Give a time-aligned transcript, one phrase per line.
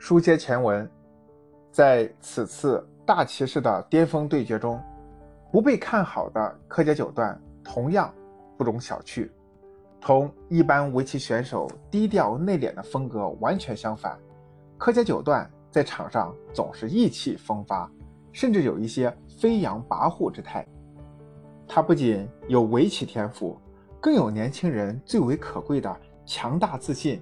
[0.00, 0.90] 书接前文，
[1.70, 4.82] 在此次大骑士的巅峰对决中，
[5.52, 8.10] 不被看好的柯洁九段同样
[8.56, 9.28] 不容小觑。
[10.00, 14.18] 同一般围棋选手低调内敛的风格完全相反，
[14.78, 17.88] 柯洁九段在场上总是意气风发，
[18.32, 20.66] 甚至有一些飞扬跋扈之态。
[21.68, 23.60] 他不仅有围棋天赋，
[24.00, 25.94] 更有年轻人最为可贵的
[26.24, 27.20] 强大自信，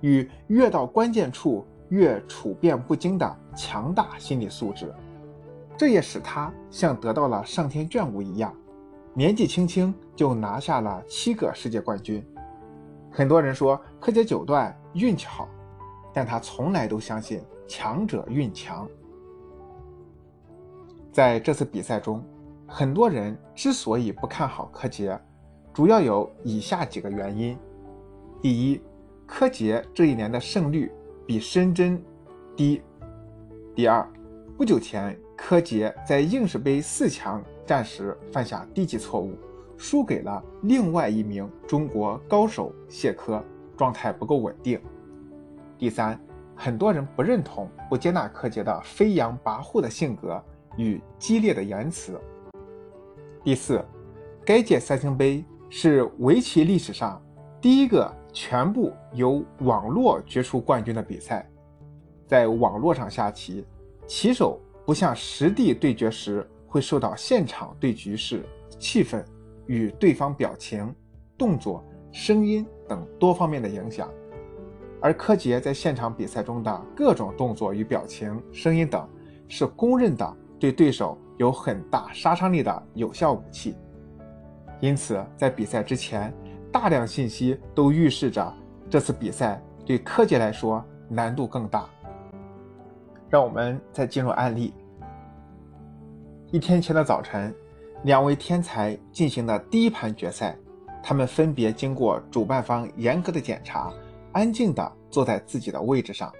[0.00, 1.66] 与越到关键处。
[1.88, 4.92] 越处变不惊的强大心理素质，
[5.76, 8.54] 这也使他像得到了上天眷顾一样，
[9.12, 12.24] 年纪轻轻就拿下了七个世界冠军。
[13.10, 15.48] 很多人说柯洁九段运气好，
[16.12, 18.88] 但他从来都相信强者运强。
[21.12, 22.24] 在这次比赛中，
[22.66, 25.16] 很多人之所以不看好柯洁，
[25.72, 27.56] 主要有以下几个原因：
[28.42, 28.82] 第一，
[29.26, 30.90] 柯洁这一年的胜率。
[31.26, 32.02] 比申真
[32.56, 32.82] 低。
[33.74, 34.06] 第二，
[34.56, 39.34] 不久前柯洁在应氏杯四强战时犯下低级错误，
[39.76, 43.42] 输给了另外一名中国高手谢科，
[43.76, 44.80] 状态不够稳定。
[45.78, 46.18] 第三，
[46.54, 50.42] 很多人不认同、不接纳柯洁的飞扬跋扈的性格
[50.76, 52.20] 与激烈的言辞。
[53.42, 53.84] 第四，
[54.44, 57.20] 该届三星杯是围棋历史上
[57.60, 58.14] 第一个。
[58.34, 61.48] 全部由网络决出冠军的比赛，
[62.26, 63.64] 在网络上下棋，
[64.08, 68.44] 棋手不像实地对决时会受到现场对局势、
[68.76, 69.24] 气氛
[69.66, 70.92] 与对方表情、
[71.38, 74.10] 动作、声音等多方面的影响，
[75.00, 79.08] 而柯洁在现场比赛中的各种动作与表情、声音等，
[79.46, 83.76] 是公认的对对手有很大杀伤力的有效武器。
[84.80, 86.34] 因此，在比赛之前。
[86.74, 88.52] 大量信息都预示着
[88.90, 91.88] 这次比赛对柯洁来说难度更大。
[93.30, 94.74] 让我们再进入案例。
[96.50, 97.54] 一天前的早晨，
[98.02, 100.56] 两位天才进行的第一盘决赛，
[101.00, 103.92] 他们分别经过主办方严格的检查，
[104.32, 106.32] 安静地坐在自己的位置上，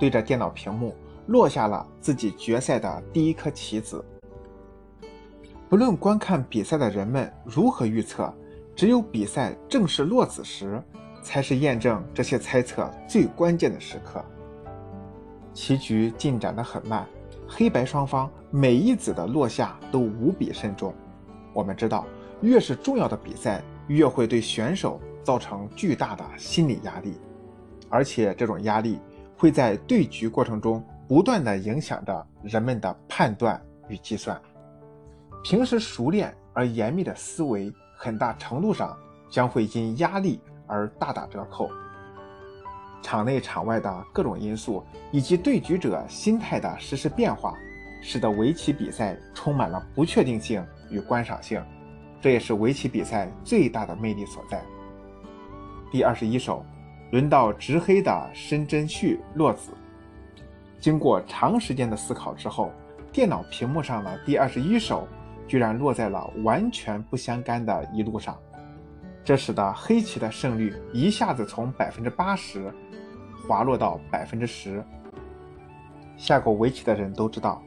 [0.00, 0.96] 对着电脑屏幕
[1.28, 4.04] 落下了自己决赛的第一颗棋子。
[5.68, 8.34] 不论观看比赛的人们如何预测。
[8.76, 10.82] 只有比赛正式落子时，
[11.22, 14.22] 才是验证这些猜测最关键的时刻。
[15.54, 17.06] 棋局进展得很慢，
[17.48, 20.94] 黑白双方每一子的落下都无比慎重。
[21.54, 22.06] 我们知道，
[22.42, 27.14] 越是重要的比赛，越会对选手造成巨大的心理压力，
[27.88, 28.98] 而且这种压力
[29.38, 34.38] 会在对局过程中不断地影响着人们的判断与计算。
[35.42, 37.72] 平时熟练而严密的思维。
[37.96, 38.96] 很大程度上
[39.30, 41.70] 将会因压力而大打折扣。
[43.02, 47.54] 场内场外的各种因素以及对局者心态的实时变化，
[48.02, 51.62] 使得围棋比赛充满了不确定性与观赏性，
[52.20, 54.60] 这也是围棋比赛最大的魅力所在。
[55.92, 56.64] 第二十一手，
[57.12, 59.70] 轮到执黑的申真谞落子。
[60.80, 62.72] 经过长时间的思考之后，
[63.12, 65.06] 电脑屏幕上的第二十一手。
[65.46, 68.36] 居然落在了完全不相干的一路上，
[69.24, 72.72] 这使得黑棋的胜率一下子从百分之八十
[73.46, 74.84] 滑落到百分之十。
[76.16, 77.62] 下过围棋的人都知道，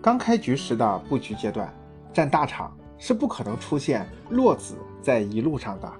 [0.00, 1.72] 刚开局时的布局阶段，
[2.12, 5.92] 占大场是不可能出现落子在一路上的，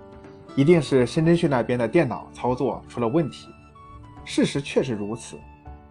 [0.54, 3.48] 一定是申真谞那边的电脑操作出了问题。
[4.24, 5.36] 事实确实如此，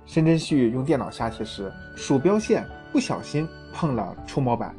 [0.06, 4.74] 申真谞用电脑下棋时，鼠标线不小心碰了触摸板。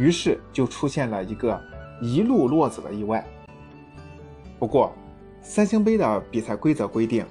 [0.00, 1.62] 于是就出现了一个
[2.00, 3.22] 一路落子的意外。
[4.58, 4.94] 不过，
[5.42, 7.22] 三星杯的比赛规则规定，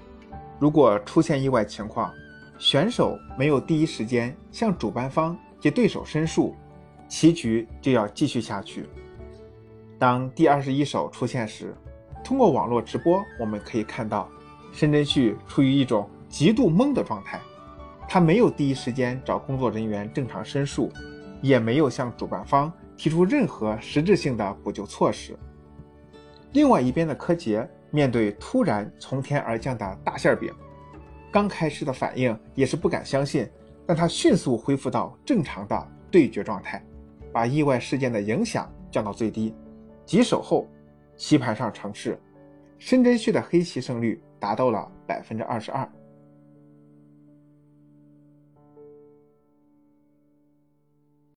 [0.60, 2.14] 如果出现意外情况，
[2.60, 6.54] 选手没有第一时间向主办方及对手申诉，
[7.08, 8.88] 棋局就要继续下去。
[9.98, 11.76] 当第二十一手出现时，
[12.24, 14.30] 通过网络直播，我们可以看到
[14.72, 17.42] 申真谞处于一种极度懵的状态，
[18.08, 20.92] 他没有第一时间找工作人员正常申诉。
[21.42, 25.38] 也没有向主办方提出任何实质性的补救措施。
[26.54, 30.54] 另外一边的柯洁面对突然从天而降的大馅饼，
[31.32, 33.48] 刚开始的反应也是不敢相信，
[33.86, 36.84] 但他迅速恢复到正常的对决状态，
[37.32, 39.54] 把意外事件的影响降到最低。
[40.06, 40.68] 几手后，
[41.16, 42.20] 棋盘上城市，
[42.80, 45.88] 申真谞的黑棋胜率达到了百分之二十二。